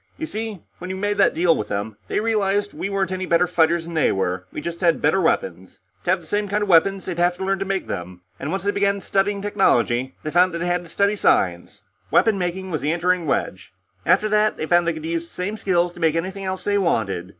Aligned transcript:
You 0.17 0.25
see, 0.25 0.63
when 0.79 0.87
we 0.89 0.95
made 0.95 1.19
that 1.19 1.35
deal 1.35 1.55
with 1.55 1.67
them, 1.67 1.95
they 2.07 2.19
realized 2.19 2.71
that 2.71 2.75
we 2.77 2.89
weren't 2.89 3.11
any 3.11 3.27
better 3.27 3.45
fighters 3.45 3.83
than 3.85 3.93
they 3.93 4.11
were; 4.11 4.47
we 4.51 4.59
just 4.59 4.81
had 4.81 4.99
better 4.99 5.21
weapons. 5.21 5.77
To 6.05 6.09
have 6.09 6.21
the 6.21 6.25
same 6.25 6.47
kind 6.47 6.63
of 6.63 6.69
weapons, 6.69 7.05
they'd 7.05 7.19
have 7.19 7.37
to 7.37 7.45
learn 7.45 7.59
to 7.59 7.65
make 7.65 7.85
them, 7.85 8.21
and 8.39 8.49
once 8.49 8.63
they 8.63 8.71
began 8.71 9.01
studying 9.01 9.43
technology, 9.43 10.15
they 10.23 10.31
found 10.31 10.55
that 10.55 10.57
they 10.57 10.65
had 10.65 10.81
to 10.81 10.89
study 10.89 11.15
science. 11.15 11.83
Weapon 12.09 12.39
making 12.39 12.71
was 12.71 12.81
the 12.81 12.91
entering 12.91 13.27
wedge; 13.27 13.73
after 14.03 14.27
that, 14.29 14.57
they 14.57 14.65
found 14.65 14.87
that 14.87 14.93
they 14.93 14.99
could 14.99 15.05
use 15.05 15.27
the 15.27 15.35
same 15.35 15.55
skills 15.55 15.93
to 15.93 15.99
make 15.99 16.15
anything 16.15 16.45
else 16.45 16.63
they 16.63 16.79
wanted. 16.79 17.29